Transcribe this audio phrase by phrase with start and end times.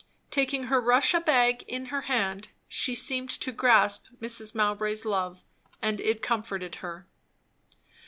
[0.31, 4.55] Taking her Russia bag in her hand, she seemed to grasp Mrs.
[4.55, 5.43] Mowbray's love;
[5.79, 7.05] and it comforted her.